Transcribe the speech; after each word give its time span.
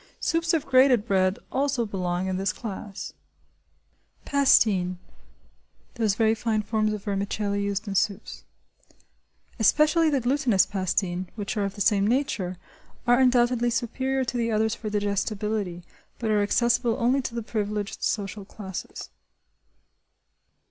Soups 0.19 0.51
of 0.55 0.65
grated 0.65 1.05
bread 1.05 1.37
also 1.51 1.85
belong 1.85 2.25
in 2.25 2.37
this 2.37 2.51
class. 2.51 3.13
Pastine, 4.25 4.97
8 5.95 5.99
especially 6.01 6.63
the 10.09 10.19
glutinous 10.19 10.65
pastine, 10.65 11.27
which 11.35 11.55
are 11.55 11.65
of 11.65 11.75
the 11.75 11.81
same 11.81 12.07
nature, 12.07 12.57
are 13.05 13.19
undoubtedly 13.19 13.69
superior 13.69 14.25
to 14.25 14.37
the 14.37 14.51
others 14.51 14.73
for 14.73 14.89
digestibility, 14.89 15.83
but 16.17 16.31
are 16.31 16.41
accessible 16.41 16.97
only 16.99 17.21
to 17.21 17.35
the 17.35 17.43
privileged 17.43 18.01
social 18.01 18.43
classes. 18.43 19.11